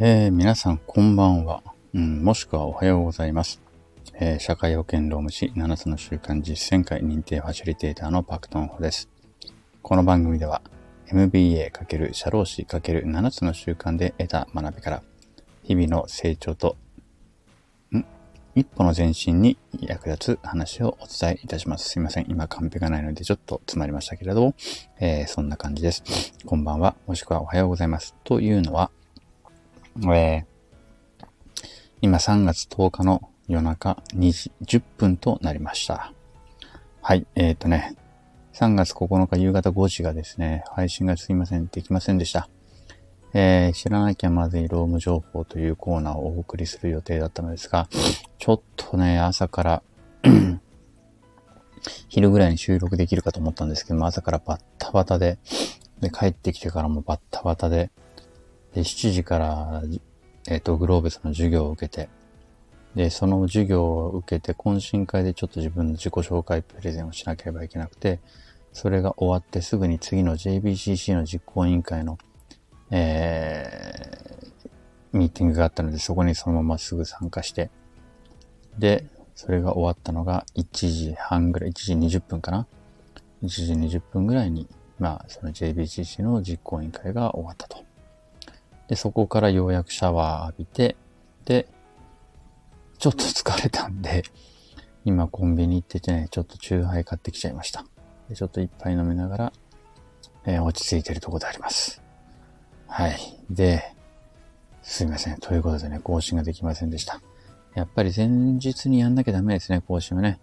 [0.00, 1.60] えー、皆さん、こんばんは、
[1.92, 2.22] うん。
[2.22, 3.60] もしくはおはようございます。
[4.14, 9.08] えー、社会保険労務士7つの習慣実践会認定ファシリテーターのパクトンホです。
[9.82, 10.62] この番組では、
[11.08, 15.02] MBA× 社労士 ×7 つの習慣で得た学びから、
[15.64, 16.76] 日々の成長と、
[17.90, 18.04] ん？
[18.54, 21.88] 一歩の前進に役立つ話をお伝えいたします。
[21.88, 22.26] すいません。
[22.28, 24.54] 今カンペがないのでちょっと詰まりましたけれども、
[25.00, 26.04] えー、そんな感じです。
[26.46, 28.14] こんばんは、もしくはおはようございます。
[28.22, 28.92] というのは、
[30.04, 30.44] えー、
[32.02, 36.12] 今3月10日の夜中2時10分となりました。
[37.00, 37.96] はい、えっ、ー、とね、
[38.52, 42.48] 3月9日夕方5時がですね、配信がすいません、できませんでした。
[43.34, 47.88] えー、知らなきゃまずいローム情報というコーナーをお送りする予定だったのですが、
[48.38, 49.82] ちょっとね、朝から
[52.08, 55.38] 昼ぐらいに収録できるかと思ったんですけども、朝からバッタバタで、
[56.00, 57.90] で、帰ってきてからもバッタバタで、
[58.74, 59.82] で、7時から、
[60.48, 62.08] えっ、ー、と、グローベスの授業を受けて、
[62.94, 68.20] で、その授業を受けて、懇親会でちょっと自分の自己紹介プレゼンをしなければいけなくて、
[68.72, 72.18] それが終わってすぐに次の JBCC の実行委員会の、
[72.90, 77.70] えー、ミーティングがあったので、そこにそのまますぐ参加して、
[78.78, 82.66] で、それが終わったのが1時半ぐらい、1時20分かな
[83.42, 87.87] ?1 時20分ぐらいに、まあ、その JBCC の実行委員会が終わったと。
[88.88, 90.96] で、そこからようやくシャワー浴びて、
[91.44, 91.68] で、
[92.98, 94.22] ちょっと疲れたんで、
[95.04, 97.84] 今コンビニ行っててね、ちょっとチューハイ買ってきちゃいました。
[98.28, 99.52] でちょっと一杯飲みながら、
[100.44, 102.02] えー、落ち着いてるとこであります。
[102.86, 103.18] はい。
[103.50, 103.94] で、
[104.82, 105.38] すいません。
[105.38, 107.20] ということでね、更新ができませんでした。
[107.74, 110.40] やっぱり前日にやんなきゃダメですね、更新はね。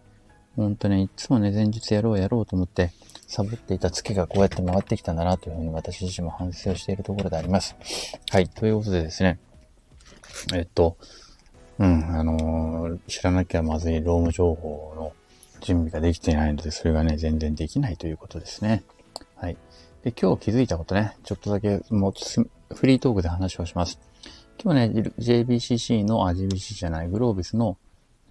[0.55, 2.91] ほんとね、いつもね、前日やろうやろうと思って、
[3.27, 7.75] サボっていた月がこうやって回ってきたんだなというふうに私自身も反省をしているところであります。
[8.29, 8.47] はい。
[8.47, 9.39] ということでですね、
[10.53, 10.97] えっと、
[11.79, 15.13] うん、あのー、知らなきゃまずい労務情報の
[15.61, 18.83] 準備ができていないので、それがね、全然できないということですね。
[19.35, 19.57] はい。
[20.03, 22.13] で、今日気づいたことね、ちょっとだけもう
[22.75, 23.99] フリートークで話をします。
[24.63, 27.77] 今日ね、JBCC の、あ、JBCC じゃない、グロービスの、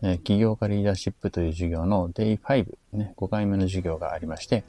[0.02, 4.64] え、起業家リーダーシップという授業の Day5、ね、5回目の授業がありまして、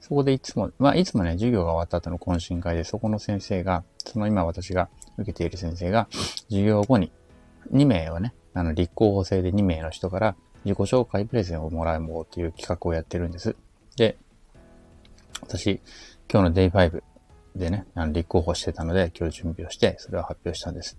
[0.00, 6.08] そこでいつも、まあ、いつもね、授業が終わった後の懇親会で、そこの先生が、その今私が受けている先生が、
[6.50, 7.10] 授業後に
[7.72, 13.56] 2名をね、あの、立候補制で2名の人から自己紹介プレゼンをもらもうという企画をやってるんです。
[13.96, 14.18] で、
[15.40, 15.80] 私、
[16.30, 17.02] 今日の Day5
[17.56, 20.98] でね、あの立候補してたので、今日準備をして、それを発表したんです。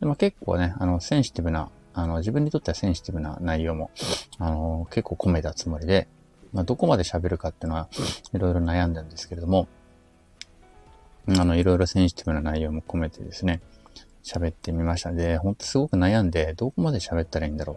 [0.00, 3.90] でまあ、結構ね、あの、センシティブな、あの、自分にとってはセンシティブな内容も、
[4.38, 6.08] あの、結構込めたつもりで、
[6.52, 7.88] まあ、どこまで喋るかっていうのは、
[8.34, 9.66] いろいろ悩んだんですけれども、
[11.26, 13.62] あの、いろいろセンシティブな内容も込めてですね、
[14.22, 15.10] 喋ってみました。
[15.12, 17.76] で、ほんとすごく悩んで、どこまで喋ったらいいんだろう。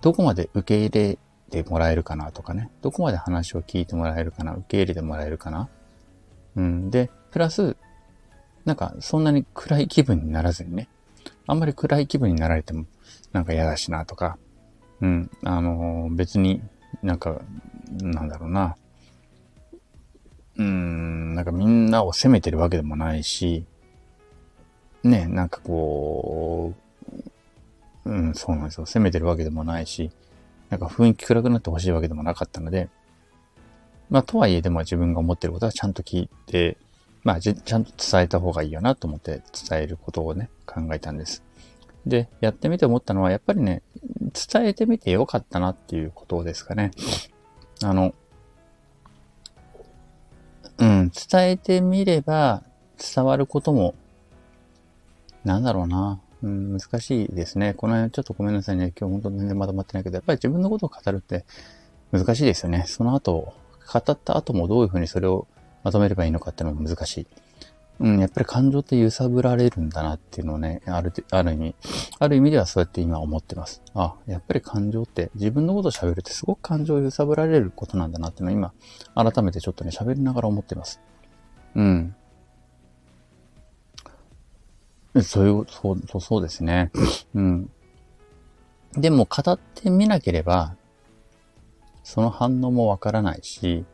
[0.00, 1.18] どこまで受け入れ
[1.50, 2.70] てもらえるかなとかね。
[2.82, 4.54] どこまで話を聞いてもらえるかな。
[4.54, 5.68] 受け入れてもらえるかな。
[6.56, 6.90] うん。
[6.90, 7.76] で、プラス、
[8.64, 10.88] なんか、そんなに暗い気分にならずにね。
[11.46, 12.86] あんまり暗い気分になられても、
[13.32, 14.38] なんか嫌だしなとか。
[15.00, 15.30] うん。
[15.44, 16.62] あのー、別に
[17.02, 17.40] なんか、
[18.00, 18.76] なんだろうな。
[20.56, 23.66] うーん、なんかみんなを責めてるわけでもないし、
[25.04, 26.74] ね、なんかこ
[28.04, 28.86] う、うん、そうなんですよ。
[28.86, 30.10] 責めてるわけでもないし、
[30.70, 32.88] なんか雰囲気暗くなってほしいわけでもなかったので、
[34.10, 36.76] まあ、とはいえでも自分が思ってることはちゃんと聞いて、
[37.26, 41.42] まあ、ちゃんと伝えた方がいいよなと思って伝えることをね、考えたんです。
[42.06, 43.82] で、やってみて思ったのは、やっぱりね、
[44.52, 46.92] 伝えてみてよかったなっていうことですかね。
[47.82, 48.14] あの、
[50.78, 52.62] うん、伝えてみれば
[52.96, 53.96] 伝わることも、
[55.44, 56.20] なんだろうな。
[56.44, 57.74] うん、難しいですね。
[57.74, 58.92] この辺ちょっとごめんなさいね。
[58.96, 61.44] 今日本当全然まとまってないけど、やっぱり自分のことを語るって
[62.12, 62.84] 難しいですよね。
[62.86, 63.52] その後、
[63.92, 65.48] 語った後もどういうふうにそれを
[65.86, 67.26] まとめればいいのかっていうのも難しい。
[68.00, 71.74] うん、やっぱり感情って揺さぶられるんだなっていうのをね、ある、ある意味、
[72.18, 73.82] ある意味ではそうやって今思ってます。
[73.94, 78.72] あ、やっぱり感情って自分のことを喋るってすごく感情を揺さぶられることなんだなっていうのは
[79.14, 81.00] 今、改めてちょっとね、喋りながら思ってます。
[81.76, 82.16] うん。
[85.22, 86.90] そういう、そう、そうそうですね。
[87.32, 87.70] うん。
[88.94, 90.74] でも語ってみなければ、
[92.02, 93.84] その反応もわからないし、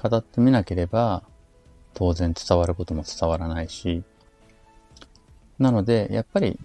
[0.00, 1.22] 語ってみなければ、
[1.92, 4.02] 当然伝わることも伝わらないし、
[5.58, 6.58] なので、やっぱり、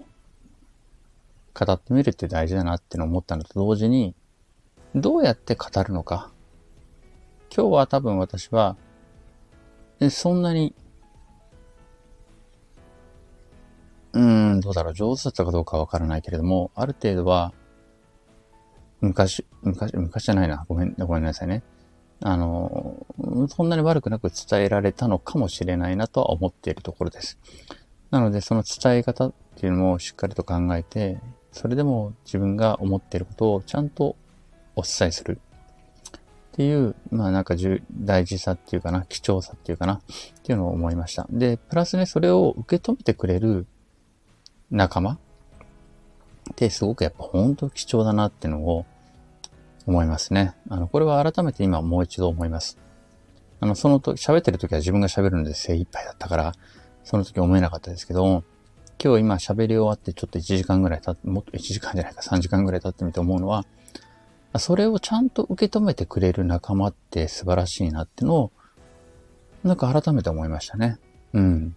[1.54, 4.16] 語ってみるって大事だなって思ったのと同時に、
[4.96, 6.32] どうやって語るのか。
[7.54, 8.78] 今日は多分私は、
[10.10, 10.74] そんなに、
[14.14, 17.54] うん、どうだろう、上手だったかどうかわからないけれども、ある程度は、
[19.02, 20.66] 昔、昔、昔じゃないな。
[20.70, 21.64] ごめん、ごめんなさいね。
[22.22, 23.06] あの、
[23.50, 27.38] そんなに悪くなく伝えられたのかもしれないなとは思っているところです。
[28.12, 31.20] なので、その伝え方っていうのもしっかりと考えて、
[31.52, 34.16] それでも自分が思っていることをちゃんと
[34.76, 35.40] お伝えする。
[36.54, 37.56] っていう、まあなんか
[37.92, 40.02] 大事さっていうかな、貴重さっていうかな、っ
[40.42, 41.28] ていうのを思いました。
[41.30, 43.68] で、プラスね、それを受け止めてくれる
[44.72, 45.18] 仲間っ
[46.56, 48.86] てすごくやっぱ本当貴重だなっていうのを
[49.88, 50.56] 思いますね。
[50.70, 52.78] あの、これは改めて今もう一度思います。
[53.60, 56.54] あの、そのと、喋ってる時は自分が喋るので精一杯だったから、
[57.04, 58.44] その時思えなかったですけど、
[59.04, 63.66] 今日今喋り終わってちょっと1時間ぐらい経って、もっと1時間じゃないか3時間ぐらい経ってみて思うのは、
[64.58, 68.52] それをちゃんと受け止めてくれる仲間って素晴らしいなってのを、
[69.64, 70.98] なんか改めて思いましたね。
[71.34, 71.76] うん。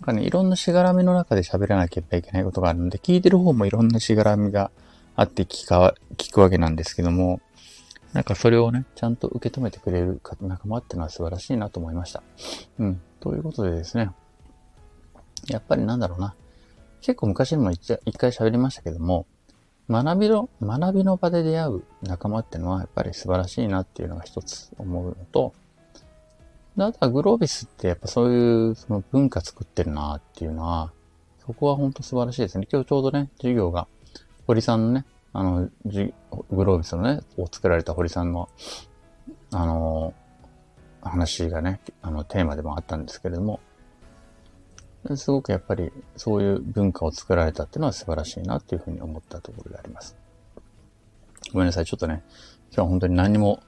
[0.00, 4.70] なんかね、いろんなしがらみの中で喋らなければいけないことがあるので、聞いてる方もいろんなしがらみが
[5.20, 7.42] あって聞か、聞くわけなんですけども、
[8.14, 12.22] なんかそれをね、ちゃんと受け止めてくれる仲間ってのは素晴らしいなと思いました。
[12.78, 13.02] うん。
[13.20, 14.12] ということでですね、
[15.48, 16.34] やっぱりなんだろうな。
[17.02, 19.26] 結構昔にも一回喋りましたけども、
[19.90, 25.52] 学びの、学びの場で出会う仲間ってのはやっぱり素晴らしいなっていうのが一つ思うのと、
[26.78, 30.92] あとはグロービスってやっぱそういうその文化作ってるなっていうのは、
[31.44, 32.66] そこは本当素晴らしいですね。
[32.72, 33.86] 今日ちょうどね、授業が、
[34.50, 38.48] 堀さんのね、あの、グロービスのね、を作られた堀さんの、
[39.52, 40.12] あの、
[41.02, 43.60] 話がね、あの、テーマでもあったんですけれども、
[45.14, 50.16] すごくやっぱりそういう文化を作られたっていうのは素晴らしいなっていうふうに思ったところであります。
[51.52, 51.86] ごめんなさい。
[51.86, 52.24] ちょっとね、
[52.72, 53.62] 今日は本当に何も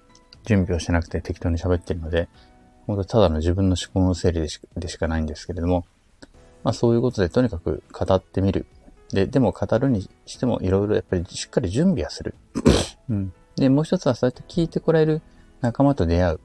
[0.44, 2.29] 準備をしてなくて適当に喋ってるので、
[2.88, 5.87] 本当ただの自分の思考の整理でしかないんですけれども、
[6.64, 8.67] まあそういうことでとにかく語ってみる。
[9.12, 12.35] で、でも語るにしてもいろいろやっぱりしっかり準備はする。
[13.09, 13.32] うん。
[13.56, 15.23] で、もう一つはそうやって聞いてこられる
[15.61, 16.41] 仲間と出会う。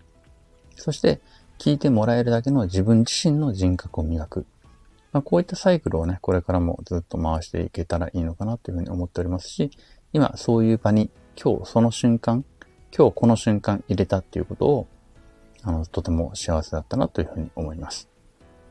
[0.76, 1.22] そして
[1.58, 4.46] 聞いてもらえるだけの自分自身の人格を磨く。
[5.14, 9.72] まあ、こういったサイクルをね、これからもずっと回していけたらいいのかなというふうに思っておりますし、
[10.14, 11.10] 今そういう場に
[11.42, 12.44] 今日その瞬間、
[12.96, 14.88] 今日この瞬間入れたっていうことを、
[15.64, 18.10] あの、とても幸せだったなというふうに思います。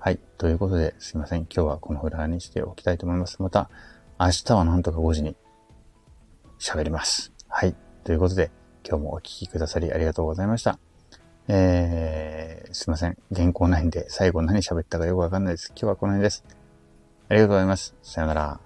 [0.06, 0.20] はい。
[0.38, 1.48] ということで、すいません。
[1.52, 3.42] 今日はこのフラーにしておきたいと思います。
[3.42, 3.68] また、
[4.20, 5.34] 明日はなんとか5時に
[6.60, 7.32] 喋ります。
[7.48, 7.74] はい。
[8.04, 8.52] ということで、
[8.88, 10.78] 今日もお聴きくださりありがとうございました。
[11.48, 13.18] えー、すいません。
[13.34, 15.72] 原稿ないんで、最後何喋ったかよくわかんないです。
[15.74, 16.44] 今日はこの辺です。
[17.28, 17.96] ありがとうございます。
[18.00, 18.60] さよなら。